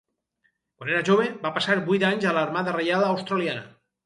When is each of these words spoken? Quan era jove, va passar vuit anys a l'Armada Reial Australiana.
Quan 0.79 0.89
era 0.93 1.01
jove, 1.09 1.27
va 1.43 1.51
passar 1.59 1.75
vuit 1.91 2.07
anys 2.09 2.27
a 2.31 2.33
l'Armada 2.39 2.75
Reial 2.79 3.07
Australiana. 3.11 3.65